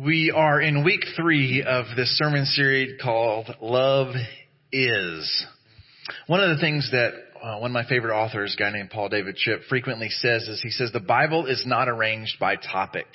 [0.00, 4.14] We are in week three of this sermon series called Love
[4.70, 5.46] Is.
[6.28, 9.08] One of the things that uh, one of my favorite authors, a guy named Paul
[9.08, 13.06] David Tripp, frequently says is he says the Bible is not arranged by topic.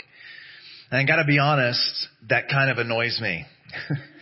[0.92, 3.46] And I gotta be honest, that kind of annoys me.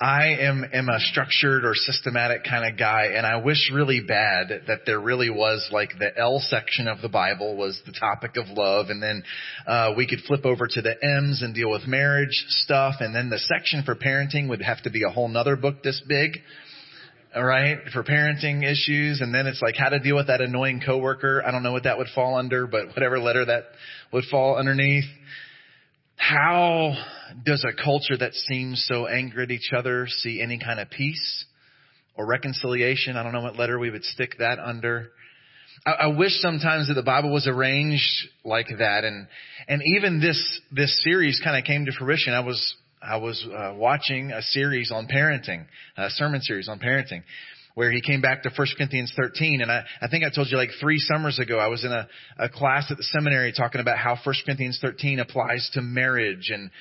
[0.00, 4.62] I am, am a structured or systematic kind of guy, and I wish really bad
[4.68, 8.46] that there really was like the L section of the Bible was the topic of
[8.46, 9.24] love, and then
[9.66, 13.28] uh, we could flip over to the M's and deal with marriage stuff, and then
[13.28, 16.38] the section for parenting would have to be a whole nother book this big.
[17.34, 20.80] All right, for parenting issues, and then it's like how to deal with that annoying
[20.84, 21.42] coworker.
[21.44, 23.64] I don't know what that would fall under, but whatever letter that
[24.12, 25.04] would fall underneath.
[26.18, 26.94] How
[27.44, 31.44] does a culture that seems so angry at each other see any kind of peace
[32.16, 33.16] or reconciliation?
[33.16, 35.10] I don't know what letter we would stick that under.
[35.86, 39.28] I, I wish sometimes that the Bible was arranged like that, and
[39.68, 42.32] and even this this series kind of came to fruition.
[42.34, 45.66] I was I was uh, watching a series on parenting,
[45.96, 47.22] a sermon series on parenting,
[47.78, 49.60] where he came back to 1 Corinthians 13.
[49.60, 52.08] And I, I think I told you like three summers ago, I was in a,
[52.36, 56.50] a class at the seminary talking about how 1 Corinthians 13 applies to marriage.
[56.52, 56.72] And,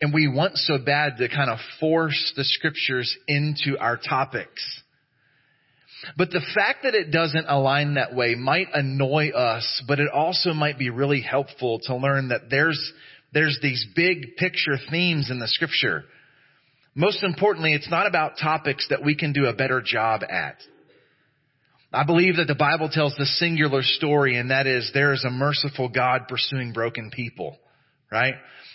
[0.00, 4.82] and we want so bad to kind of force the scriptures into our topics.
[6.16, 10.52] But the fact that it doesn't align that way might annoy us, but it also
[10.52, 12.92] might be really helpful to learn that there's,
[13.32, 16.02] there's these big picture themes in the scripture
[16.94, 20.56] most importantly, it's not about topics that we can do a better job at.
[21.92, 25.30] I believe that the Bible tells the singular story and that is there is a
[25.30, 27.58] merciful God pursuing broken people,
[28.10, 28.34] right?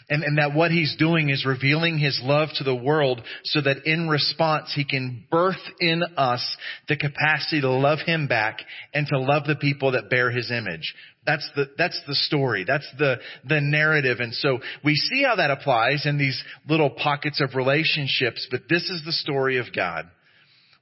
[0.09, 3.85] And, and that what he's doing is revealing his love to the world so that
[3.85, 8.59] in response he can birth in us the capacity to love him back
[8.93, 10.93] and to love the people that bear his image.
[11.27, 12.63] That's the, that's the story.
[12.65, 14.21] That's the, the narrative.
[14.21, 18.89] And so we see how that applies in these little pockets of relationships, but this
[18.89, 20.09] is the story of God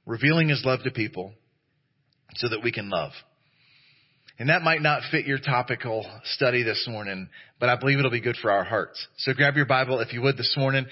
[0.06, 1.34] revealing his love to people
[2.36, 3.10] so that we can love.
[4.38, 6.04] And that might not fit your topical
[6.34, 9.06] study this morning, but I believe it'll be good for our hearts.
[9.16, 10.84] So grab your Bible if you would this morning.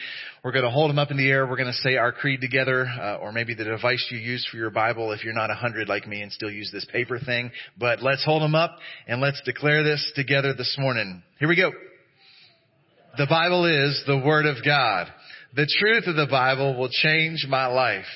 [0.43, 1.47] We're going to hold them up in the air.
[1.47, 4.57] We're going to say our creed together, uh, or maybe the device you use for
[4.57, 7.51] your Bible if you're not a hundred like me and still use this paper thing.
[7.79, 11.23] But let's hold them up and let's declare this together this morning.
[11.39, 11.71] Here we go.
[13.19, 15.09] The Bible is the Word of God.
[15.55, 18.07] The truth of the Bible will change my life.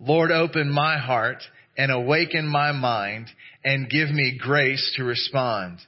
[0.00, 1.42] Lord, open my heart
[1.78, 3.28] and awaken my mind
[3.66, 5.80] and give me grace to respond.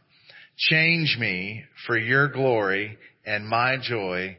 [0.56, 4.36] Change me for your glory and my joy.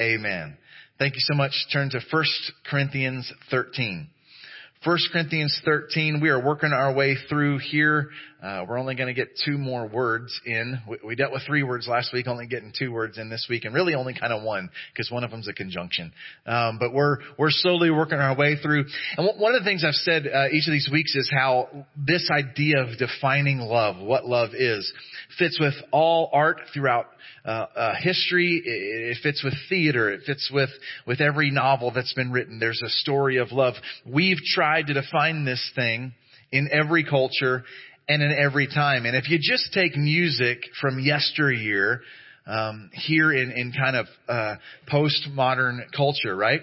[0.00, 0.56] Amen.
[0.98, 1.52] Thank you so much.
[1.70, 2.24] Turn to 1
[2.68, 4.08] Corinthians 13.
[4.84, 8.08] 1 Corinthians 13, we are working our way through here.
[8.42, 10.80] Uh, we're only going to get two more words in.
[10.88, 13.64] We, we, dealt with three words last week, only getting two words in this week,
[13.64, 16.12] and really only kind of one, because one of them's a conjunction.
[16.46, 18.84] Um, but we're, we're slowly working our way through.
[19.16, 22.30] And one of the things I've said uh, each of these weeks is how this
[22.30, 24.92] idea of defining love, what love is,
[25.36, 27.06] fits with all art throughout
[27.44, 28.62] uh, uh, history.
[28.64, 30.12] It, it fits with theater.
[30.12, 30.70] It fits with
[31.06, 32.60] with every novel that's been written.
[32.60, 33.74] There's a story of love.
[34.06, 36.12] We've tried to define this thing
[36.50, 37.64] in every culture
[38.08, 39.04] and in every time.
[39.04, 42.00] And if you just take music from yesteryear,
[42.46, 44.54] um, here in, in kind of uh,
[44.90, 46.62] postmodern culture, right?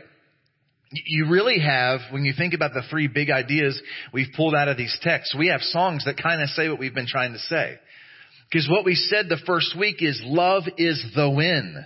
[0.91, 3.79] You really have, when you think about the three big ideas
[4.11, 6.95] we've pulled out of these texts, we have songs that kind of say what we've
[6.95, 7.77] been trying to say.
[8.49, 11.85] Because what we said the first week is love is the win.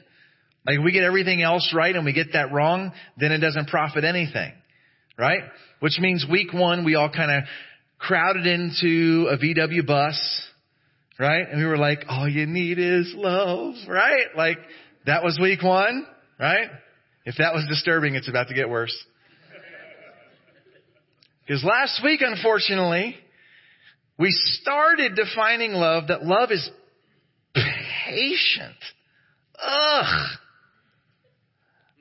[0.65, 3.67] Like if we get everything else right and we get that wrong, then it doesn't
[3.67, 4.53] profit anything.
[5.17, 5.41] Right?
[5.79, 7.43] Which means week one, we all kind of
[7.99, 10.47] crowded into a VW bus,
[11.19, 11.47] right?
[11.49, 14.27] And we were like, all you need is love, right?
[14.35, 14.57] Like,
[15.05, 16.07] that was week one,
[16.39, 16.69] right?
[17.25, 18.95] If that was disturbing, it's about to get worse.
[21.45, 23.15] Because last week, unfortunately,
[24.17, 26.69] we started defining love that love is
[27.53, 28.75] patient.
[29.61, 30.27] Ugh.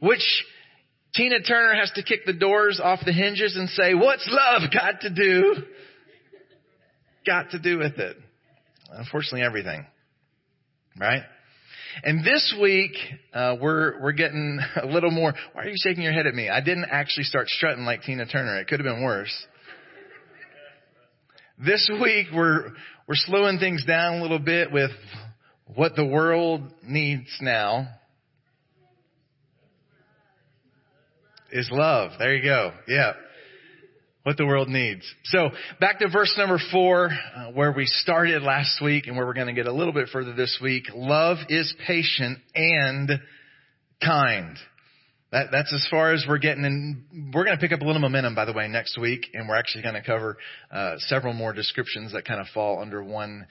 [0.01, 0.45] Which
[1.15, 5.01] Tina Turner has to kick the doors off the hinges and say, what's love got
[5.01, 5.57] to do?
[7.29, 8.17] Got to do with it.
[8.91, 9.85] Unfortunately, everything.
[10.99, 11.21] Right?
[12.03, 12.93] And this week,
[13.35, 16.49] uh, we're, we're getting a little more, why are you shaking your head at me?
[16.49, 18.59] I didn't actually start strutting like Tina Turner.
[18.59, 19.47] It could have been worse.
[21.59, 22.71] This week, we're,
[23.07, 24.93] we're slowing things down a little bit with
[25.67, 27.89] what the world needs now
[31.53, 32.13] is love.
[32.19, 32.73] There you go.
[32.87, 33.13] Yeah.
[34.29, 35.11] What the world needs.
[35.25, 35.49] So
[35.81, 39.47] back to verse number four, uh, where we started last week and where we're going
[39.47, 40.85] to get a little bit further this week.
[40.95, 43.11] Love is patient and
[44.05, 44.59] kind.
[45.33, 48.03] That, that's as far as we're getting, and we're going to pick up a little
[48.03, 50.37] momentum, by the way, next week, and we're actually going to cover
[50.71, 53.47] uh, several more descriptions that kind of fall under one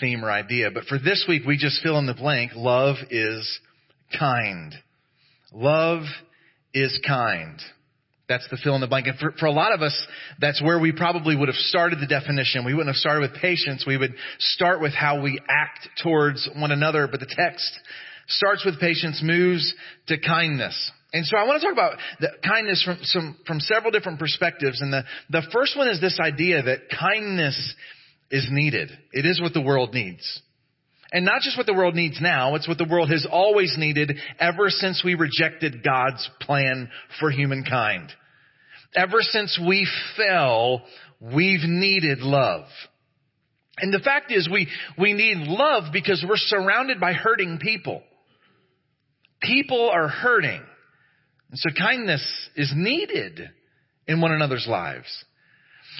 [0.00, 0.70] theme or idea.
[0.70, 2.52] But for this week, we just fill in the blank.
[2.56, 3.60] Love is
[4.18, 4.72] kind.
[5.52, 6.04] Love
[6.72, 7.60] is kind.
[8.32, 9.06] That's the fill in the blank.
[9.08, 10.06] And for, for a lot of us,
[10.40, 12.64] that's where we probably would have started the definition.
[12.64, 13.84] We wouldn't have started with patience.
[13.86, 17.06] We would start with how we act towards one another.
[17.08, 17.70] But the text
[18.28, 19.74] starts with patience, moves
[20.06, 20.90] to kindness.
[21.12, 24.80] And so I want to talk about the kindness from some, from several different perspectives.
[24.80, 27.74] And the, the first one is this idea that kindness
[28.30, 28.90] is needed.
[29.12, 30.40] It is what the world needs.
[31.12, 34.16] And not just what the world needs now, it's what the world has always needed
[34.40, 36.88] ever since we rejected God's plan
[37.20, 38.10] for humankind.
[38.94, 40.82] Ever since we fell,
[41.20, 42.66] we've needed love.
[43.78, 44.68] And the fact is we,
[44.98, 48.02] we need love because we're surrounded by hurting people.
[49.40, 50.60] People are hurting.
[51.50, 52.22] And so kindness
[52.54, 53.50] is needed
[54.06, 55.24] in one another's lives.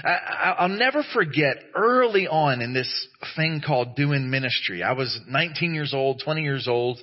[0.05, 4.83] I, will never forget early on in this thing called doing ministry.
[4.83, 6.99] I was 19 years old, 20 years old,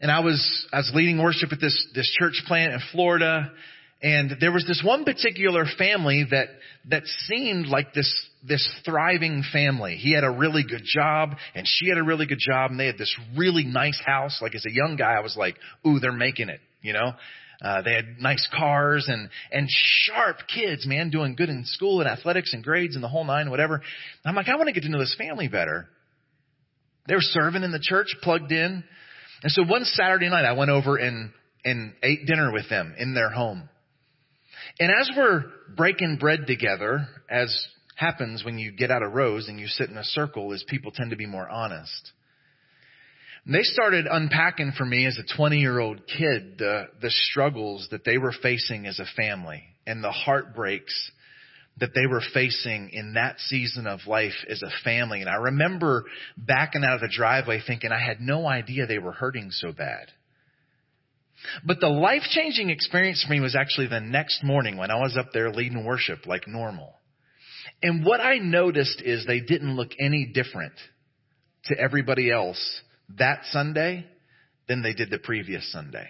[0.00, 3.52] and I was I was leading worship at this this church plant in Florida,
[4.04, 6.48] and there was this one particular family that
[6.90, 8.14] that seemed like this
[8.46, 9.96] this thriving family.
[9.96, 12.84] He had a really good job, and she had a really good job, and they
[12.84, 14.40] had this really nice house.
[14.42, 15.56] Like as a young guy, I was like,
[15.86, 17.14] "Ooh, they're making it," you know.
[17.62, 22.08] Uh, they had nice cars and and sharp kids, man, doing good in school and
[22.08, 23.80] athletics and grades and the whole nine, whatever.
[24.22, 25.88] I'm like, I want to get to know this family better.
[27.08, 28.84] They were serving in the church, plugged in,
[29.42, 31.30] and so one Saturday night I went over and
[31.64, 33.70] and ate dinner with them in their home.
[34.78, 35.44] And as we're
[35.76, 37.66] breaking bread together, as
[37.96, 40.92] happens when you get out of rows and you sit in a circle, is people
[40.92, 42.12] tend to be more honest.
[43.44, 47.88] And they started unpacking for me as a 20 year old kid the, the struggles
[47.90, 51.10] that they were facing as a family and the heartbreaks
[51.78, 55.20] that they were facing in that season of life as a family.
[55.20, 56.04] And I remember
[56.36, 60.10] backing out of the driveway thinking I had no idea they were hurting so bad.
[61.64, 65.16] But the life changing experience for me was actually the next morning when I was
[65.16, 66.94] up there leading worship like normal.
[67.82, 70.74] And what I noticed is they didn't look any different
[71.66, 72.80] to everybody else
[73.18, 74.06] that Sunday
[74.68, 76.08] than they did the previous Sunday.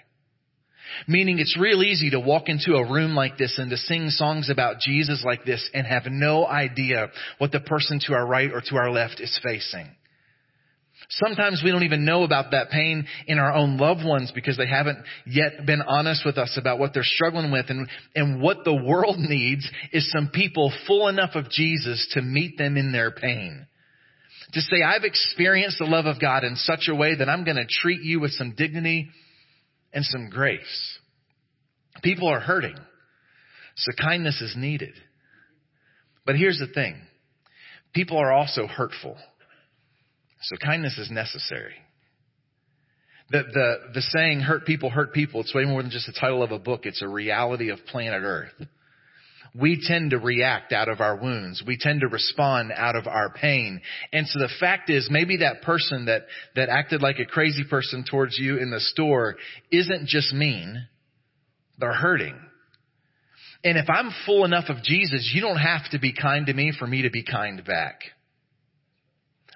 [1.09, 4.51] Meaning it's real easy to walk into a room like this and to sing songs
[4.51, 7.09] about Jesus like this and have no idea
[7.39, 9.89] what the person to our right or to our left is facing.
[11.23, 14.67] Sometimes we don't even know about that pain in our own loved ones because they
[14.67, 17.67] haven't yet been honest with us about what they're struggling with.
[17.69, 22.59] And, and what the world needs is some people full enough of Jesus to meet
[22.59, 23.67] them in their pain
[24.55, 27.57] to say, I've experienced the love of God in such a way that I'm going
[27.57, 29.09] to treat you with some dignity
[29.93, 30.99] and some grace.
[32.03, 32.77] People are hurting,
[33.77, 34.95] so kindness is needed.
[36.25, 37.01] But here's the thing
[37.95, 39.17] people are also hurtful,
[40.45, 41.75] so kindness is necessary.
[43.31, 46.43] The, the, the saying, hurt people, hurt people, it's way more than just the title
[46.43, 46.85] of a book.
[46.85, 48.53] It's a reality of planet Earth
[49.59, 51.63] we tend to react out of our wounds.
[51.65, 53.81] We tend to respond out of our pain.
[54.13, 56.23] And so the fact is, maybe that person that,
[56.57, 59.37] that acted like a crazy person towards you in the store
[59.71, 60.89] isn't just mean.
[61.79, 62.37] They're hurting.
[63.63, 66.73] And if I'm full enough of Jesus, you don't have to be kind to me
[66.77, 68.01] for me to be kind back.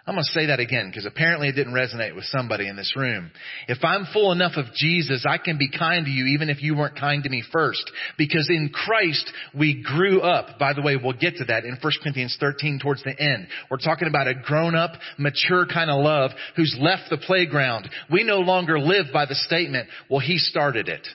[0.08, 2.94] I'm going to say that again because apparently it didn't resonate with somebody in this
[2.96, 3.30] room.
[3.68, 6.74] If I'm full enough of Jesus, I can be kind to you even if you
[6.74, 7.84] weren't kind to me first.
[8.16, 10.58] Because in Christ, we grew up.
[10.58, 13.48] By the way, we'll get to that in 1 Corinthians 13 towards the end.
[13.70, 17.90] We're talking about a grown up, mature kind of love who's left the playground.
[18.10, 21.06] We no longer live by the statement, well, he started it.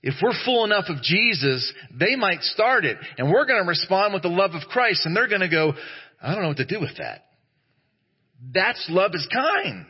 [0.00, 4.14] If we're full enough of Jesus, they might start it and we're going to respond
[4.14, 5.74] with the love of Christ and they're going to go,
[6.20, 7.24] I don't know what to do with that.
[8.52, 9.86] That's love is kind.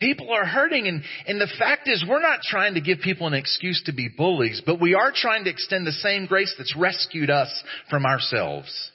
[0.00, 3.34] People are hurting and, and the fact is we're not trying to give people an
[3.34, 7.30] excuse to be bullies, but we are trying to extend the same grace that's rescued
[7.30, 8.90] us from ourselves.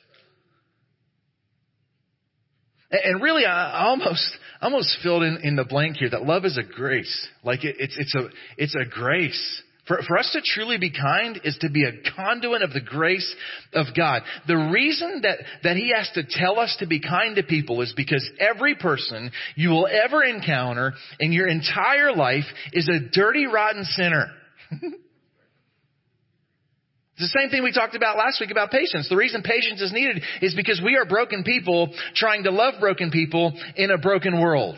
[2.89, 6.63] And really, I almost, almost filled in, in the blank here that love is a
[6.63, 7.27] grace.
[7.43, 9.61] Like it, it's, it's a, it's a grace.
[9.87, 13.35] For, for us to truly be kind is to be a conduit of the grace
[13.73, 14.23] of God.
[14.47, 17.93] The reason that, that He has to tell us to be kind to people is
[17.95, 23.85] because every person you will ever encounter in your entire life is a dirty, rotten
[23.85, 24.27] sinner.
[27.19, 29.09] It's the same thing we talked about last week about patience.
[29.09, 33.09] The reason patience is needed is because we are broken people trying to love broken
[33.09, 34.77] people in a broken world.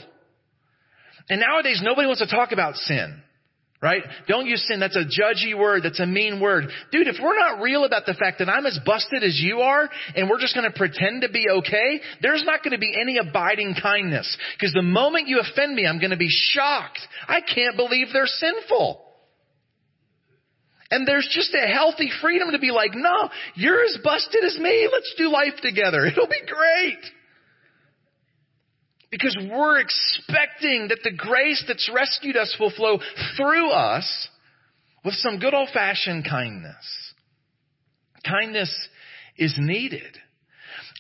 [1.28, 3.22] And nowadays nobody wants to talk about sin.
[3.82, 4.04] Right?
[4.28, 4.82] Don't use sin.
[4.82, 5.84] That's a judgy word.
[5.84, 6.66] That's a mean word.
[6.92, 9.90] Dude, if we're not real about the fact that I'm as busted as you are
[10.16, 13.20] and we're just going to pretend to be okay, there's not going to be any
[13.20, 14.38] abiding kindness.
[14.58, 17.00] Because the moment you offend me, I'm going to be shocked.
[17.26, 19.06] I can't believe they're sinful.
[20.92, 24.90] And there's just a healthy freedom to be like, no, you're as busted as me.
[24.92, 26.06] Let's do life together.
[26.06, 27.00] It'll be great.
[29.12, 33.00] Because we're expecting that the grace that's rescued us will flow
[33.38, 34.28] through us
[35.04, 37.14] with some good old fashioned kindness.
[38.24, 38.74] Kindness
[39.38, 40.18] is needed.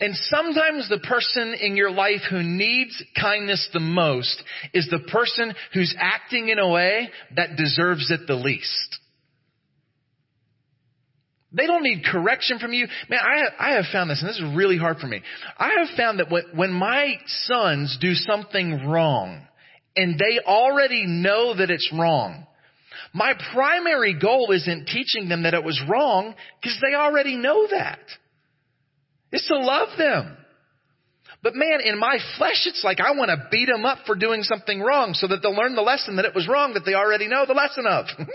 [0.01, 4.41] And sometimes the person in your life who needs kindness the most
[4.73, 8.99] is the person who's acting in a way that deserves it the least.
[11.51, 12.87] They don't need correction from you.
[13.09, 15.21] Man, I I have found this, and this is really hard for me.
[15.57, 19.41] I have found that when, when my sons do something wrong,
[19.95, 22.45] and they already know that it's wrong,
[23.13, 27.99] my primary goal isn't teaching them that it was wrong, because they already know that.
[29.31, 30.37] It's to love them.
[31.41, 34.43] But man, in my flesh, it's like I want to beat them up for doing
[34.43, 37.27] something wrong so that they'll learn the lesson that it was wrong that they already
[37.27, 38.05] know the lesson of.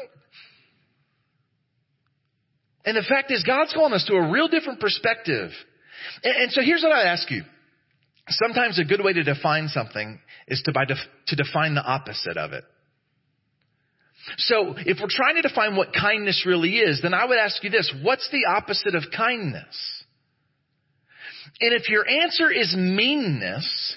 [2.84, 5.50] And the fact is, God's calling us to a real different perspective.
[6.22, 7.42] And, and so here's what I ask you.
[8.28, 10.98] Sometimes a good way to define something is to, by def,
[11.28, 12.64] to define the opposite of it.
[14.38, 17.70] So if we're trying to define what kindness really is, then I would ask you
[17.70, 20.04] this, what's the opposite of kindness?
[21.60, 23.96] And if your answer is meanness,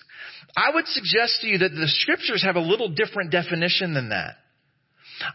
[0.56, 4.36] I would suggest to you that the scriptures have a little different definition than that.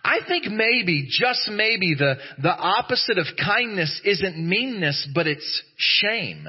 [0.05, 6.47] I think maybe, just maybe, the, the opposite of kindness isn't meanness, but it's shame.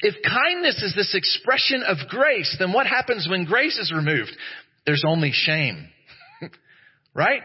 [0.00, 4.34] If kindness is this expression of grace, then what happens when grace is removed?
[4.86, 5.88] There's only shame.
[7.14, 7.42] right?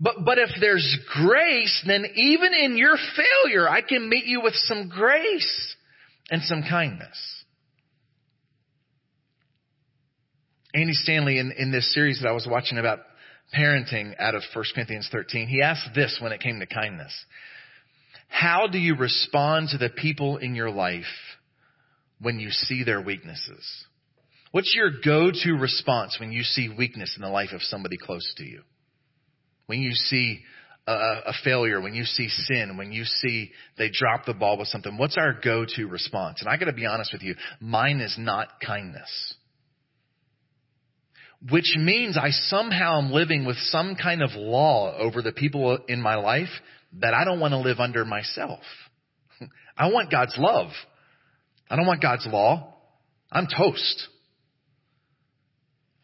[0.00, 4.54] But, but if there's grace, then even in your failure, I can meet you with
[4.54, 5.76] some grace
[6.30, 7.18] and some kindness.
[10.72, 13.00] Andy Stanley in, in this series that I was watching about
[13.56, 17.12] parenting out of 1 Corinthians 13, he asked this when it came to kindness.
[18.28, 21.04] How do you respond to the people in your life
[22.20, 23.84] when you see their weaknesses?
[24.52, 28.44] What's your go-to response when you see weakness in the life of somebody close to
[28.44, 28.62] you?
[29.66, 30.40] When you see
[30.86, 34.68] a, a failure, when you see sin, when you see they drop the ball with
[34.68, 36.40] something, what's our go-to response?
[36.40, 39.34] And I gotta be honest with you, mine is not kindness
[41.48, 46.00] which means I somehow am living with some kind of law over the people in
[46.00, 46.50] my life
[47.00, 48.60] that I don't want to live under myself.
[49.76, 50.70] I want God's love.
[51.70, 52.74] I don't want God's law.
[53.32, 54.08] I'm toast.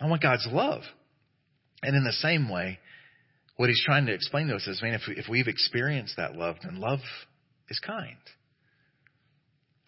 [0.00, 0.82] I want God's love.
[1.82, 2.78] And in the same way,
[3.56, 6.36] what he's trying to explain to us is, man, if, we, if we've experienced that
[6.36, 7.00] love, then love
[7.68, 8.16] is kind.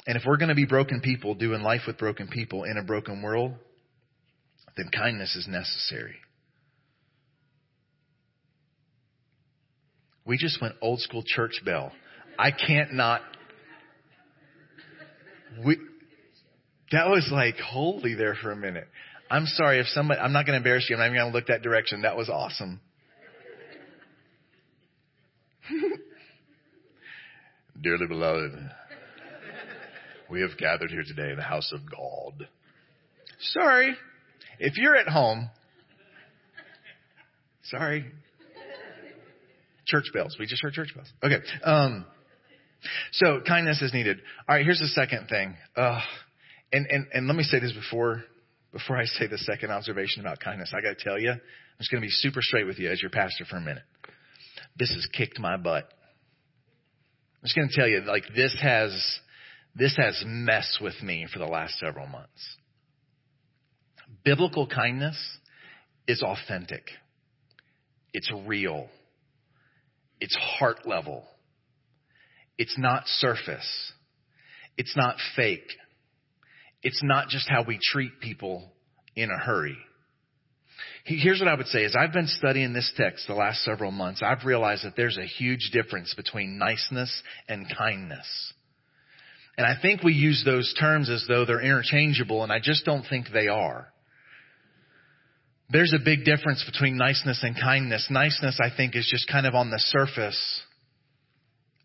[0.07, 2.83] And if we're going to be broken people doing life with broken people in a
[2.83, 3.55] broken world,
[4.79, 6.15] then kindness is necessary.
[10.25, 11.91] We just went old school church bell.
[12.39, 13.21] I can't not.
[15.67, 15.79] We,
[16.93, 18.87] that was like holy there for a minute.
[19.31, 20.95] I'm sorry if somebody, I'm not going to embarrass you.
[20.95, 22.03] I'm not even going to look that direction.
[22.03, 22.81] That was awesome.
[27.83, 28.53] Dearly beloved,
[30.31, 32.49] we have gathered here today in the house of God.
[33.41, 33.97] Sorry.
[34.59, 35.51] If you're at home,
[37.65, 38.07] sorry,
[39.87, 40.37] church bells.
[40.39, 41.09] We just heard church bells.
[41.23, 41.43] Okay.
[41.65, 42.05] Um,
[43.13, 44.19] so kindness is needed.
[44.49, 44.65] All right.
[44.65, 45.57] Here's the second thing.
[45.77, 46.01] Uh,
[46.73, 48.23] and, and, and let me say this before,
[48.73, 50.73] before I say the second observation about kindness.
[50.77, 51.41] I got to tell you, I'm
[51.79, 53.83] just going to be super straight with you as your pastor for a minute.
[54.79, 55.85] This has kicked my butt.
[57.41, 58.91] I'm just going to tell you, like this has,
[59.75, 62.57] this has messed with me for the last several months.
[64.25, 65.17] Biblical kindness
[66.07, 66.83] is authentic.
[68.13, 68.89] It's real.
[70.21, 71.25] It's heart level.
[72.57, 73.93] It's not surface.
[74.77, 75.71] It's not fake.
[76.83, 78.73] It's not just how we treat people
[79.15, 79.77] in a hurry.
[81.05, 84.23] Here's what I would say as I've been studying this text the last several months,
[84.23, 88.53] I've realized that there's a huge difference between niceness and kindness.
[89.57, 93.05] And I think we use those terms as though they're interchangeable, and I just don't
[93.09, 93.89] think they are.
[95.71, 98.07] There's a big difference between niceness and kindness.
[98.11, 100.63] Niceness, I think, is just kind of on the surface.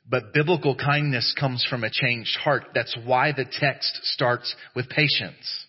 [0.10, 2.68] But biblical kindness comes from a changed heart.
[2.74, 5.66] That's why the text starts with patience.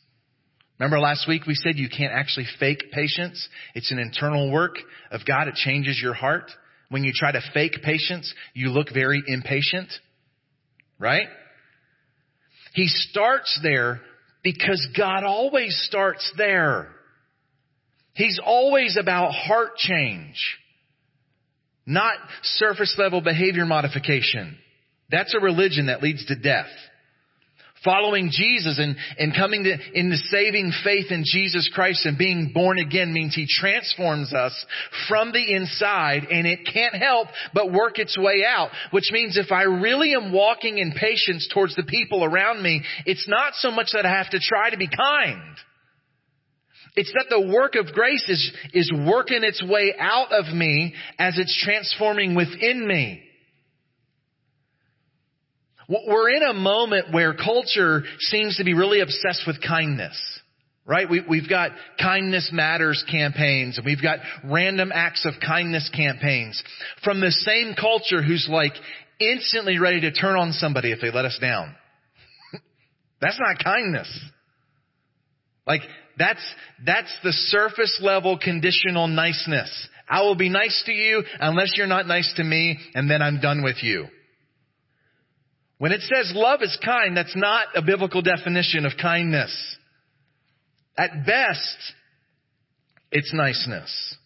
[0.78, 3.48] Remember last week we said you can't actually fake patience.
[3.74, 4.76] It's an internal work
[5.10, 5.48] of God.
[5.48, 6.50] It changes your heart.
[6.90, 9.88] When you try to fake patience, you look very impatient.
[10.98, 11.26] Right?
[12.74, 14.00] He starts there
[14.42, 16.93] because God always starts there.
[18.14, 20.58] He's always about heart change,
[21.84, 24.56] not surface level behavior modification.
[25.10, 26.70] That's a religion that leads to death.
[27.84, 32.78] Following Jesus and, and coming to, into saving faith in Jesus Christ and being born
[32.78, 34.64] again means He transforms us
[35.06, 38.70] from the inside and it can't help but work its way out.
[38.90, 43.28] Which means if I really am walking in patience towards the people around me, it's
[43.28, 45.42] not so much that I have to try to be kind.
[46.94, 51.38] It's that the work of grace is, is working its way out of me as
[51.38, 53.20] it's transforming within me.
[55.88, 60.18] We're in a moment where culture seems to be really obsessed with kindness.
[60.86, 61.08] Right?
[61.08, 66.62] We, have got kindness matters campaigns and we've got random acts of kindness campaigns
[67.02, 68.74] from the same culture who's like
[69.18, 71.74] instantly ready to turn on somebody if they let us down.
[73.20, 74.08] that's not kindness.
[75.66, 75.80] Like,
[76.18, 76.42] that's,
[76.84, 79.88] that's the surface level conditional niceness.
[80.08, 83.40] I will be nice to you unless you're not nice to me and then I'm
[83.40, 84.06] done with you.
[85.78, 89.76] When it says love is kind, that's not a biblical definition of kindness.
[90.96, 91.76] At best,
[93.10, 94.16] it's niceness.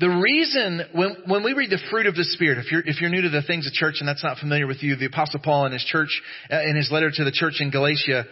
[0.00, 3.10] The reason, when, when we read the fruit of the Spirit, if you're, if you're
[3.10, 5.66] new to the things of church and that's not familiar with you, the Apostle Paul
[5.66, 8.24] in his church, uh, in his letter to the church in Galatia,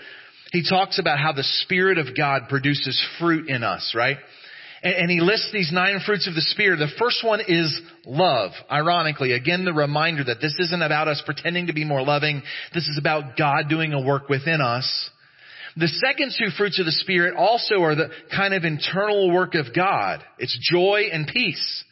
[0.53, 4.17] he talks about how the Spirit of God produces fruit in us, right?
[4.83, 6.79] And he lists these nine fruits of the Spirit.
[6.79, 8.53] The first one is love.
[8.71, 12.43] Ironically, again, the reminder that this isn't about us pretending to be more loving.
[12.73, 15.11] This is about God doing a work within us.
[15.77, 19.75] The second two fruits of the Spirit also are the kind of internal work of
[19.75, 20.25] God.
[20.39, 21.85] It's joy and peace.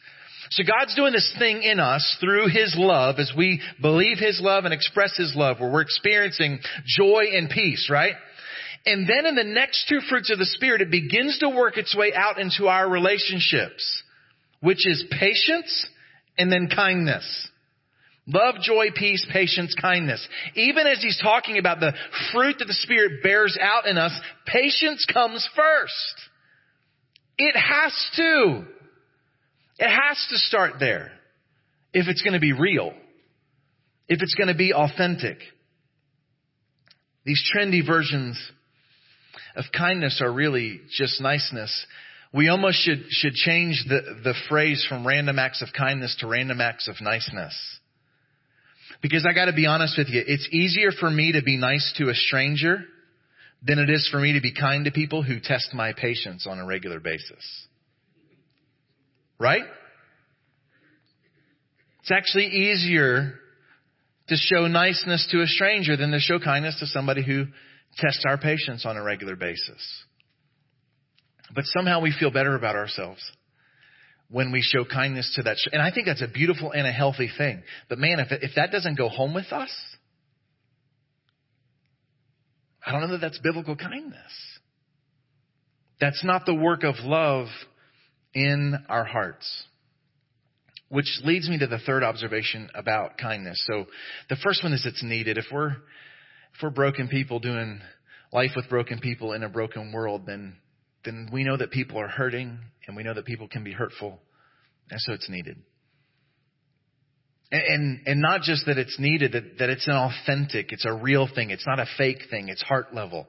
[0.51, 4.65] So God's doing this thing in us through His love as we believe His love
[4.65, 8.15] and express His love where we're experiencing joy and peace, right?
[8.85, 11.95] And then in the next two fruits of the Spirit, it begins to work its
[11.95, 14.03] way out into our relationships,
[14.61, 15.87] which is patience
[16.37, 17.49] and then kindness.
[18.27, 20.25] Love, joy, peace, patience, kindness.
[20.55, 21.93] Even as he's talking about the
[22.31, 26.29] fruit that the Spirit bears out in us, patience comes first.
[27.37, 28.65] It has to.
[29.79, 31.11] It has to start there.
[31.91, 32.93] If it's going to be real.
[34.07, 35.37] If it's going to be authentic.
[37.25, 38.39] These trendy versions
[39.55, 41.85] of kindness are really just niceness.
[42.33, 46.61] We almost should, should change the, the phrase from random acts of kindness to random
[46.61, 47.55] acts of niceness.
[49.01, 52.09] Because I gotta be honest with you, it's easier for me to be nice to
[52.09, 52.83] a stranger
[53.63, 56.59] than it is for me to be kind to people who test my patience on
[56.59, 57.67] a regular basis.
[59.39, 59.63] Right?
[62.01, 63.35] It's actually easier
[64.27, 67.45] to show niceness to a stranger than to show kindness to somebody who
[67.97, 70.03] test our patience on a regular basis.
[71.53, 73.21] But somehow we feel better about ourselves
[74.29, 75.57] when we show kindness to that.
[75.73, 77.63] And I think that's a beautiful and a healthy thing.
[77.89, 79.71] But man, if, if that doesn't go home with us,
[82.85, 84.59] I don't know that that's biblical kindness.
[85.99, 87.47] That's not the work of love
[88.33, 89.65] in our hearts.
[90.89, 93.63] Which leads me to the third observation about kindness.
[93.67, 93.85] So
[94.29, 95.37] the first one is it's needed.
[95.37, 95.75] If we're
[96.61, 97.81] we're broken people doing
[98.31, 100.57] life with broken people in a broken world, then
[101.05, 104.19] then we know that people are hurting and we know that people can be hurtful.
[104.89, 105.57] And so it's needed.
[107.51, 110.93] And, and, and not just that it's needed, that, that it's an authentic, it's a
[110.93, 111.51] real thing.
[111.51, 112.49] It's not a fake thing.
[112.49, 113.27] It's heart level.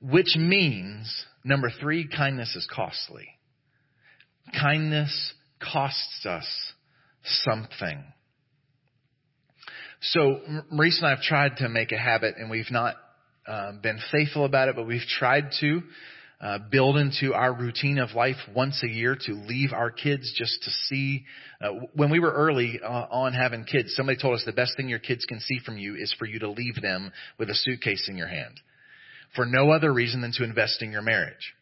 [0.00, 3.26] Which means, number three, kindness is costly.
[4.60, 6.46] Kindness costs us
[7.22, 8.04] something.
[10.08, 10.40] So
[10.72, 12.96] Marisa and I have tried to make a habit, and we've not
[13.46, 15.82] uh, been faithful about it, but we've tried to
[16.42, 20.62] uh, build into our routine of life once a year to leave our kids just
[20.62, 21.24] to see.
[21.58, 24.90] Uh, when we were early uh, on having kids, somebody told us the best thing
[24.90, 28.06] your kids can see from you is for you to leave them with a suitcase
[28.06, 28.60] in your hand,
[29.34, 31.54] for no other reason than to invest in your marriage.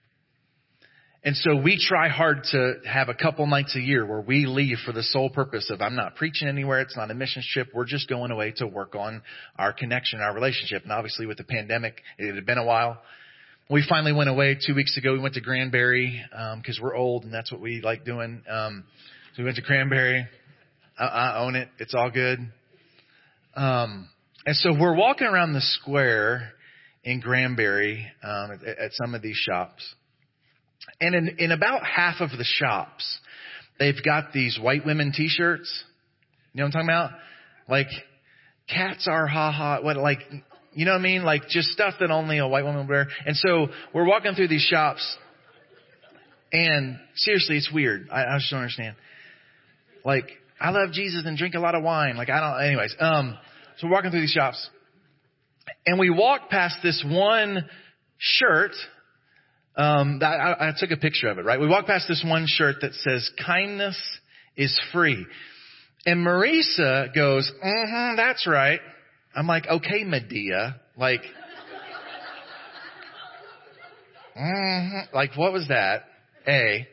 [1.25, 4.79] And so we try hard to have a couple nights a year where we leave
[4.85, 6.81] for the sole purpose of I'm not preaching anywhere.
[6.81, 7.69] It's not a mission trip.
[7.73, 9.23] We're just going away to work on
[9.57, 10.83] our connection, our relationship.
[10.83, 13.01] And obviously with the pandemic, it had been a while.
[13.71, 15.13] We finally went away two weeks ago.
[15.13, 18.43] We went to Granbury, um, cause we're old and that's what we like doing.
[18.51, 18.83] Um,
[19.37, 20.27] so we went to Granbury.
[20.99, 21.69] I, I own it.
[21.79, 22.41] It's all good.
[23.55, 24.09] Um,
[24.45, 26.51] and so we're walking around the square
[27.05, 29.85] in Granbury um, at, at some of these shops.
[31.01, 33.18] And in, in about half of the shops,
[33.79, 35.85] they've got these white women t-shirts.
[36.53, 37.11] You know what I'm talking about?
[37.68, 37.88] Like,
[38.68, 40.18] cats are ha ha, what, like,
[40.75, 41.23] you know what I mean?
[41.23, 43.09] Like just stuff that only a white woman would wear.
[43.27, 45.16] And so we're walking through these shops
[46.53, 48.09] and seriously, it's weird.
[48.11, 48.95] I, I just don't understand.
[50.05, 50.29] Like,
[50.61, 52.16] I love Jesus and drink a lot of wine.
[52.16, 53.38] Like, I don't, anyways, um,
[53.79, 54.68] so we're walking through these shops
[55.87, 57.64] and we walk past this one
[58.18, 58.73] shirt.
[59.75, 61.59] Um, I, I took a picture of it, right?
[61.59, 63.99] We walk past this one shirt that says kindness
[64.57, 65.27] is free.
[66.05, 68.81] And Marisa goes, mm-hmm, that's right.
[69.35, 70.75] I'm like, okay, Madea.
[70.97, 71.23] Like,
[74.39, 75.15] mm-hmm.
[75.15, 76.05] like what was that?
[76.47, 76.87] A.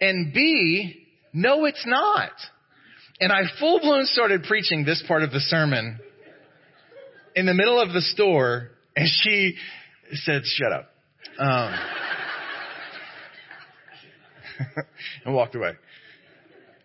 [0.00, 2.30] And B, no, it's not.
[3.20, 5.98] And I full blown started preaching this part of the sermon
[7.34, 9.56] in the middle of the store, and she
[10.12, 10.90] said, shut up.
[11.38, 11.74] Um,
[15.24, 15.72] and walked away.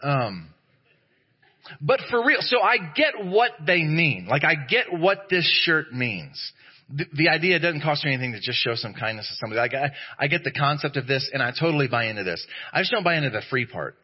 [0.02, 0.50] Um,
[1.82, 4.28] but for real, so I get what they mean.
[4.30, 6.52] Like I get what this shirt means.
[6.90, 9.60] The, the idea doesn't cost me anything to just show some kindness to somebody.
[9.60, 12.46] Like I, I get the concept of this and I totally buy into this.
[12.72, 13.96] I just don't buy into the free part.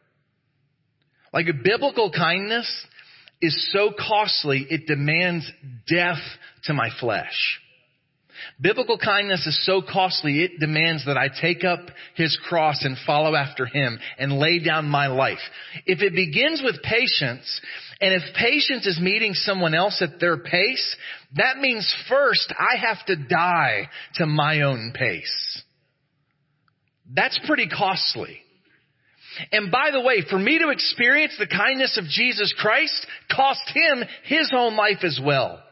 [1.32, 2.68] Like biblical kindness
[3.40, 5.50] is so costly, it demands
[5.86, 6.20] death
[6.64, 7.60] to my flesh.
[8.60, 11.80] Biblical kindness is so costly, it demands that I take up
[12.14, 15.38] His cross and follow after Him and lay down my life.
[15.86, 17.60] If it begins with patience,
[18.00, 20.96] and if patience is meeting someone else at their pace,
[21.36, 25.62] that means first I have to die to my own pace.
[27.12, 28.40] That's pretty costly.
[29.52, 34.04] And by the way, for me to experience the kindness of Jesus Christ cost Him
[34.24, 35.62] His own life as well.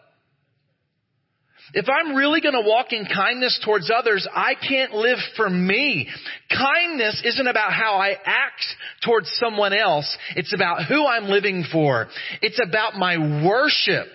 [1.74, 6.08] If I'm really going to walk in kindness towards others, I can't live for me.
[6.50, 8.64] Kindness isn't about how I act
[9.04, 10.16] towards someone else.
[10.34, 12.08] It's about who I'm living for.
[12.40, 14.08] It's about my worship.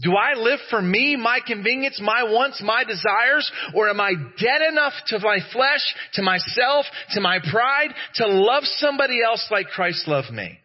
[0.00, 4.60] Do I live for me, my convenience, my wants, my desires, or am I dead
[4.70, 10.06] enough to my flesh, to myself, to my pride, to love somebody else like Christ
[10.06, 10.58] loved me?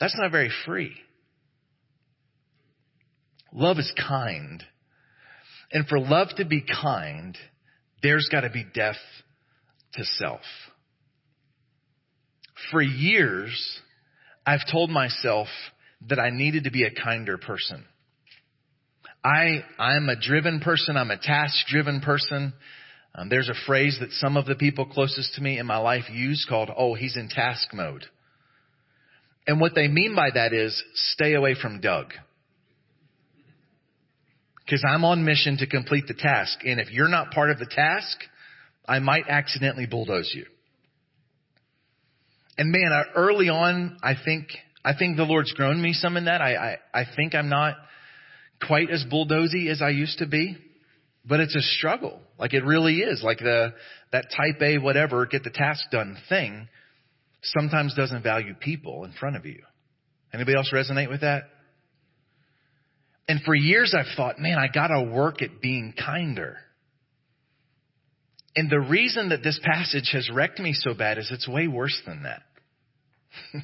[0.00, 0.94] That's not very free.
[3.52, 4.64] Love is kind.
[5.72, 7.36] And for love to be kind,
[8.02, 8.96] there's got to be death
[9.94, 10.40] to self.
[12.70, 13.80] For years,
[14.46, 15.48] I've told myself
[16.08, 17.84] that I needed to be a kinder person.
[19.24, 20.96] I, I'm a driven person.
[20.96, 22.52] I'm a task driven person.
[23.14, 26.04] Um, there's a phrase that some of the people closest to me in my life
[26.12, 28.04] use called, oh, he's in task mode.
[29.46, 32.12] And what they mean by that is stay away from Doug.
[34.66, 36.58] Because I'm on mission to complete the task.
[36.64, 38.18] And if you're not part of the task,
[38.86, 40.44] I might accidentally bulldoze you.
[42.58, 44.48] And man, early on, I think,
[44.84, 46.40] I think the Lord's grown me some in that.
[46.40, 46.54] I,
[46.92, 47.76] I, I think I'm not
[48.66, 50.56] quite as bulldozy as I used to be,
[51.24, 52.20] but it's a struggle.
[52.38, 53.22] Like it really is.
[53.22, 53.74] Like the,
[54.12, 56.68] that type A, whatever, get the task done thing
[57.42, 59.62] sometimes doesn't value people in front of you.
[60.32, 61.44] Anybody else resonate with that?
[63.28, 66.56] And for years I've thought, man, I gotta work at being kinder.
[68.54, 72.00] And the reason that this passage has wrecked me so bad is it's way worse
[72.06, 72.42] than that.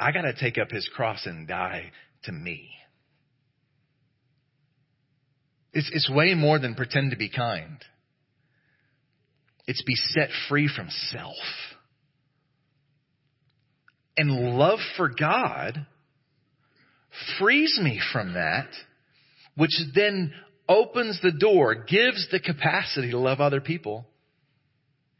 [0.00, 1.92] I gotta take up his cross and die
[2.24, 2.70] to me.
[5.72, 7.78] It's, it's way more than pretend to be kind.
[9.66, 11.34] It's be set free from self.
[14.16, 15.86] And love for God
[17.38, 18.68] frees me from that,
[19.56, 20.32] which then
[20.68, 24.06] opens the door, gives the capacity to love other people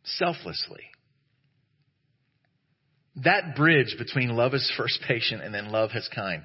[0.05, 0.83] selflessly.
[3.24, 6.42] That bridge between love is first patient and then love is kind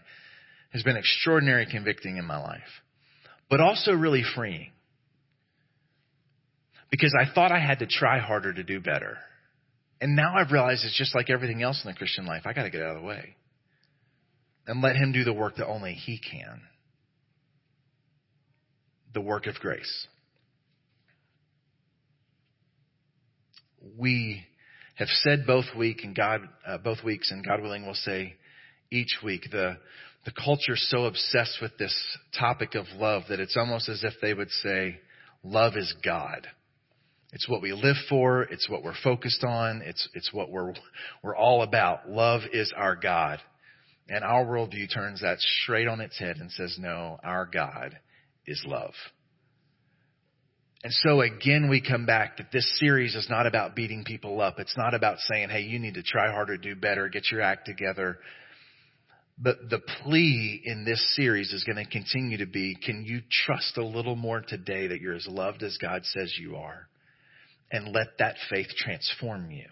[0.72, 2.62] has been extraordinary convicting in my life,
[3.50, 4.72] but also really freeing.
[6.90, 9.18] Because I thought I had to try harder to do better.
[10.00, 12.44] And now I've realized it's just like everything else in the Christian life.
[12.46, 13.36] I gotta get out of the way
[14.72, 16.62] and let Him do the work that only He can
[19.14, 20.08] the work of grace.
[23.98, 24.44] We
[24.96, 28.36] have said both week and God uh, both weeks and God willing we'll say
[28.90, 29.78] each week the
[30.24, 31.96] the culture's so obsessed with this
[32.40, 35.00] topic of love that it's almost as if they would say
[35.44, 36.48] love is God.
[37.34, 40.74] It's what we live for, it's what we're focused on, it's it's what we're
[41.22, 42.10] we're all about.
[42.10, 43.40] Love is our God.
[44.14, 47.98] And our worldview turns that straight on its head and says, no, our God
[48.46, 48.92] is love.
[50.84, 54.60] And so again, we come back that this series is not about beating people up.
[54.60, 57.66] It's not about saying, hey, you need to try harder, do better, get your act
[57.66, 58.18] together.
[59.40, 63.78] But the plea in this series is going to continue to be, can you trust
[63.78, 66.90] a little more today that you're as loved as God says you are?
[67.72, 69.68] And let that faith transform you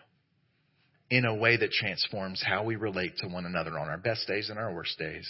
[1.09, 4.49] in a way that transforms how we relate to one another on our best days
[4.49, 5.27] and our worst days,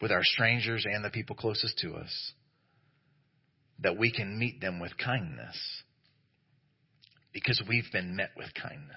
[0.00, 2.32] with our strangers and the people closest to us
[3.80, 5.56] that we can meet them with kindness
[7.32, 8.96] because we've been met with kindness.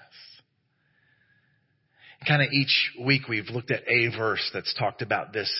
[2.26, 5.52] Kind of each week we've looked at a verse that's talked about this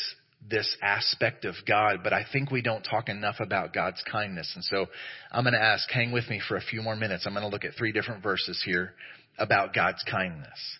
[0.48, 4.50] this aspect of God, but I think we don't talk enough about God's kindness.
[4.54, 4.86] And so
[5.32, 7.26] I'm going to ask, hang with me for a few more minutes.
[7.26, 8.94] I'm going to look at three different verses here
[9.38, 10.78] about God's kindness.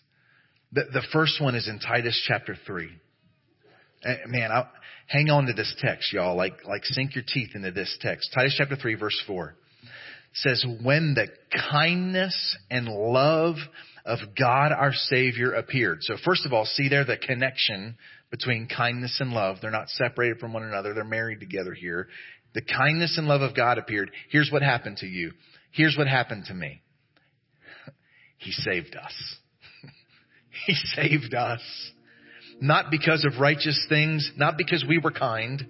[0.71, 2.89] The, the first one is in Titus chapter 3.
[4.05, 4.69] Eh, man, I'll,
[5.07, 6.35] hang on to this text, y'all.
[6.35, 8.31] Like, like sink your teeth into this text.
[8.33, 9.55] Titus chapter 3 verse 4
[10.33, 11.27] says, when the
[11.71, 13.55] kindness and love
[14.05, 15.99] of God our Savior appeared.
[16.01, 17.97] So first of all, see there the connection
[18.31, 19.57] between kindness and love.
[19.61, 20.93] They're not separated from one another.
[20.93, 22.07] They're married together here.
[22.53, 24.11] The kindness and love of God appeared.
[24.31, 25.31] Here's what happened to you.
[25.71, 26.81] Here's what happened to me.
[28.39, 29.13] He saved us.
[30.65, 31.61] he saved us.
[32.61, 35.65] Not because of righteous things, not because we were kind,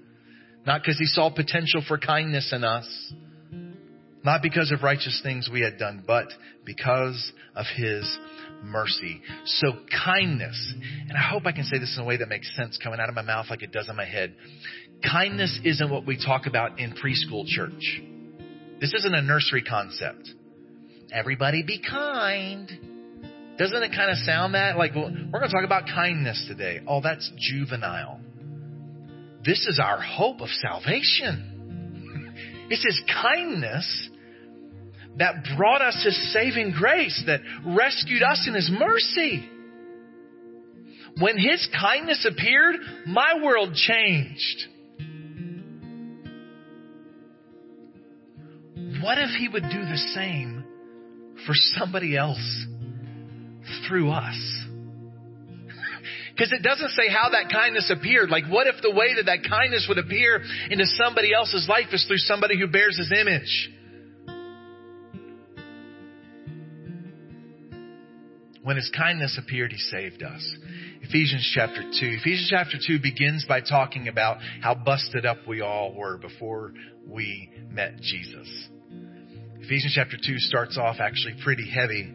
[0.66, 3.14] not because he saw potential for kindness in us,
[4.24, 6.28] not because of righteous things we had done, but
[6.66, 8.18] because of his
[8.64, 9.22] mercy.
[9.46, 9.74] So
[10.06, 10.74] kindness,
[11.08, 13.10] and I hope I can say this in a way that makes sense coming out
[13.10, 14.36] of my mouth like it does in my head.
[15.04, 18.02] Kindness isn't what we talk about in preschool church.
[18.82, 20.30] This isn't a nursery concept.
[21.14, 22.70] Everybody be kind.
[23.58, 24.78] Doesn't it kind of sound that?
[24.78, 26.80] Like, well, we're going to talk about kindness today.
[26.88, 28.22] Oh, that's juvenile.
[29.46, 31.56] This is our hope of salvation.
[32.72, 34.10] It's His kindness
[35.18, 39.50] that brought us His saving grace, that rescued us in His mercy.
[41.20, 42.76] When His kindness appeared,
[43.08, 44.66] my world changed.
[49.02, 50.59] What if He would do the same
[51.46, 52.66] for somebody else
[53.88, 54.36] through us.
[56.36, 58.30] Because it doesn't say how that kindness appeared.
[58.30, 62.06] Like, what if the way that that kindness would appear into somebody else's life is
[62.06, 63.70] through somebody who bears his image?
[68.64, 70.56] When his kindness appeared, he saved us.
[71.02, 71.90] Ephesians chapter 2.
[71.92, 76.74] Ephesians chapter 2 begins by talking about how busted up we all were before
[77.08, 78.48] we met Jesus.
[79.70, 82.12] Ephesians chapter 2 starts off actually pretty heavy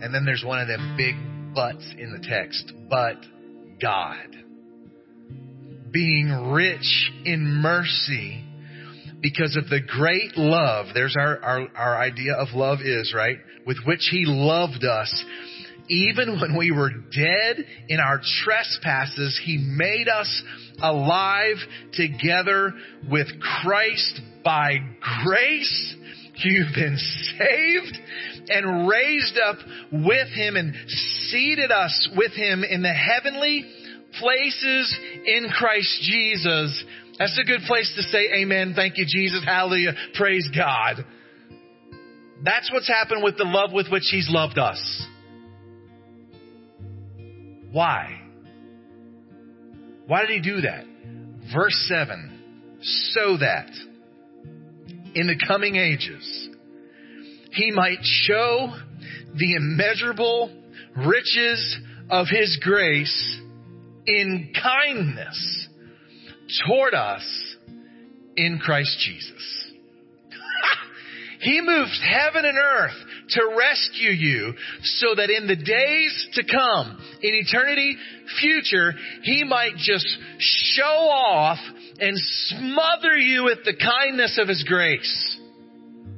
[0.00, 1.14] and then there's one of them big
[1.54, 2.72] buts in the text.
[2.88, 3.16] But
[3.82, 4.34] God.
[5.92, 8.42] Being rich in mercy
[9.20, 13.36] because of the great love, there's our, our, our idea of love is, right?
[13.66, 15.24] With which He loved us.
[15.90, 20.42] Even when we were dead in our trespasses, He made us
[20.80, 21.56] alive
[21.92, 22.72] together
[23.10, 23.26] with
[23.60, 24.78] Christ by
[25.24, 25.96] grace.
[26.36, 26.98] You've been
[27.38, 27.98] saved
[28.48, 29.56] and raised up
[29.92, 30.74] with him and
[31.30, 33.64] seated us with him in the heavenly
[34.18, 36.84] places in Christ Jesus.
[37.18, 38.74] That's a good place to say amen.
[38.74, 39.44] Thank you, Jesus.
[39.44, 39.92] Hallelujah.
[40.14, 41.04] Praise God.
[42.42, 45.06] That's what's happened with the love with which he's loved us.
[47.70, 48.20] Why?
[50.06, 50.84] Why did he do that?
[51.52, 52.34] Verse 7
[52.84, 53.70] so that
[55.14, 56.48] in the coming ages
[57.54, 58.74] he might show
[59.36, 60.50] the immeasurable
[61.06, 61.78] riches
[62.10, 63.40] of his grace
[64.06, 65.68] in kindness
[66.66, 67.56] toward us
[68.36, 69.72] in Christ Jesus.
[71.40, 76.98] he moves heaven and earth to rescue you so that in the days to come,
[77.22, 77.96] in eternity
[78.40, 80.06] future, he might just
[80.38, 81.58] show off
[82.00, 85.38] and smother you with the kindness of his grace.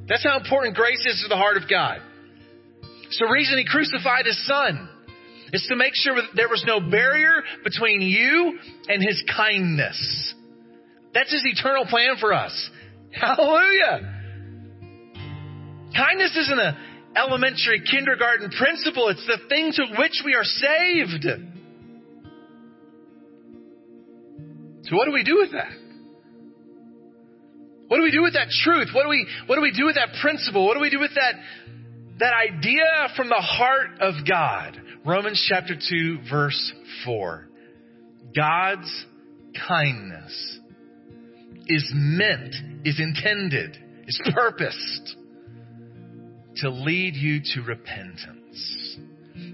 [0.07, 1.99] That's how important grace is to the heart of God.
[3.07, 4.89] It's the reason He crucified His Son.
[5.53, 10.33] Is to make sure that there was no barrier between you and His kindness.
[11.13, 12.69] That's His eternal plan for us.
[13.11, 14.13] Hallelujah!
[15.95, 16.75] Kindness isn't an
[17.17, 19.09] elementary kindergarten principle.
[19.09, 21.25] It's the thing to which we are saved.
[24.83, 25.71] So what do we do with that?
[27.87, 28.89] What do we do with that truth?
[28.93, 30.65] What do we, what do we do with that principle?
[30.65, 31.33] What do we do with that,
[32.19, 34.81] that idea from the heart of God?
[35.05, 36.73] Romans chapter 2 verse
[37.05, 37.47] 4.
[38.35, 39.05] God's
[39.67, 40.59] kindness
[41.67, 45.15] is meant, is intended, is purposed
[46.61, 48.97] to lead you to repentance.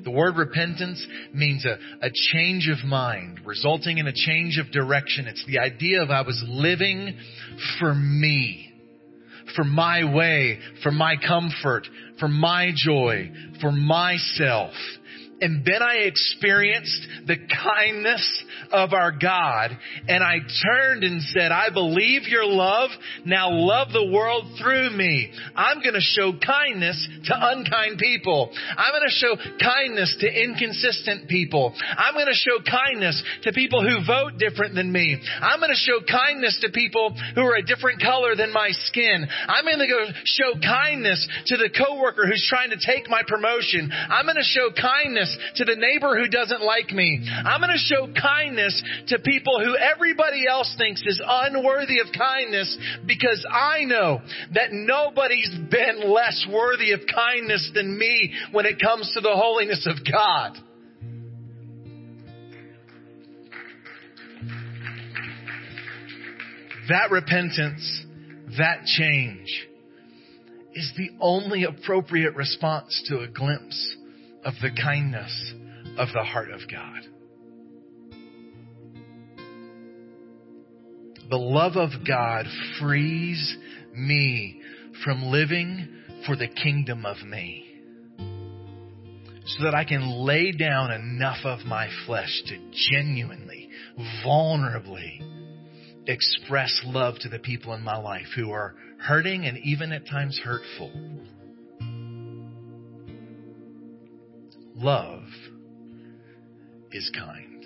[0.04, 5.28] The word repentance means a, a change of mind, resulting in a change of direction.
[5.28, 7.18] It's the idea of I was living
[7.80, 8.72] for me,
[9.56, 11.88] for my way, for my comfort,
[12.20, 14.74] for my joy, for myself.
[15.44, 19.72] And then I experienced the kindness of our God
[20.08, 22.92] and I turned and said, I believe your love.
[23.26, 25.34] Now love the world through me.
[25.54, 28.56] I'm going to show kindness to unkind people.
[28.78, 31.76] I'm going to show kindness to inconsistent people.
[31.98, 35.20] I'm going to show kindness to people who vote different than me.
[35.42, 39.28] I'm going to show kindness to people who are a different color than my skin.
[39.50, 43.92] I'm going to go show kindness to the coworker who's trying to take my promotion.
[43.92, 47.20] I'm going to show kindness to the neighbor who doesn't like me.
[47.46, 52.78] I'm going to show kindness to people who everybody else thinks is unworthy of kindness
[53.06, 54.22] because I know
[54.54, 59.88] that nobody's been less worthy of kindness than me when it comes to the holiness
[59.88, 60.58] of God.
[66.90, 68.04] That repentance,
[68.58, 69.68] that change
[70.76, 73.96] is the only appropriate response to a glimpse
[74.46, 75.54] of the kindness
[75.98, 77.02] of the heart of God.
[81.30, 82.46] The love of God
[82.80, 83.58] frees
[83.96, 84.62] me
[85.04, 85.88] from living
[86.26, 87.70] for the kingdom of me.
[89.46, 93.70] So that I can lay down enough of my flesh to genuinely,
[94.26, 95.22] vulnerably
[96.08, 100.40] express love to the people in my life who are hurting and even at times
[100.44, 100.92] hurtful.
[104.76, 105.24] Love
[106.92, 107.66] is kind.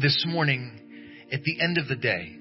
[0.00, 2.38] This morning, at the end of the day,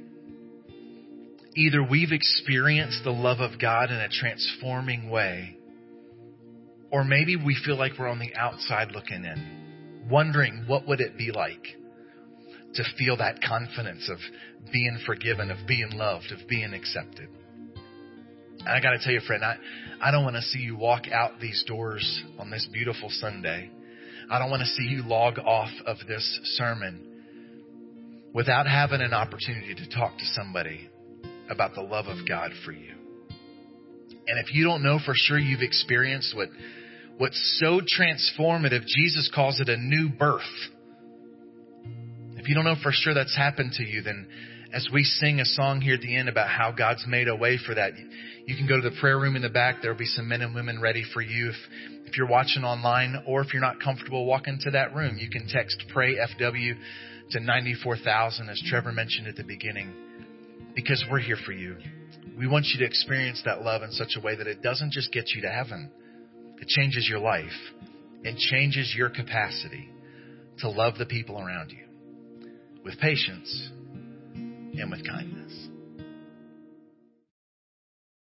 [1.55, 5.57] either we've experienced the love of God in a transforming way,
[6.91, 11.17] or maybe we feel like we're on the outside looking in, wondering what would it
[11.17, 11.65] be like
[12.75, 14.19] to feel that confidence of
[14.71, 17.27] being forgiven, of being loved, of being accepted.
[18.65, 19.57] And I got to tell you, friend, I,
[19.99, 23.71] I don't want to see you walk out these doors on this beautiful Sunday.
[24.29, 27.07] I don't want to see you log off of this sermon
[28.33, 30.89] without having an opportunity to talk to somebody
[31.49, 32.93] about the love of God for you.
[34.27, 36.49] And if you don't know for sure you've experienced what
[37.17, 40.41] what's so transformative, Jesus calls it a new birth.
[42.37, 44.27] If you don't know for sure that's happened to you, then
[44.73, 47.57] as we sing a song here at the end about how God's made a way
[47.57, 47.91] for that,
[48.51, 49.77] you can go to the prayer room in the back.
[49.81, 51.51] There will be some men and women ready for you.
[51.51, 51.55] If,
[52.05, 55.17] if you're watching online or if you're not comfortable, walk into that room.
[55.17, 56.73] You can text pray FW
[57.31, 59.93] to 94,000 as Trevor mentioned at the beginning
[60.75, 61.77] because we're here for you.
[62.37, 65.13] We want you to experience that love in such a way that it doesn't just
[65.13, 65.89] get you to heaven.
[66.59, 67.47] It changes your life
[68.25, 69.89] and changes your capacity
[70.59, 71.85] to love the people around you
[72.83, 73.69] with patience
[74.35, 75.60] and with kindness.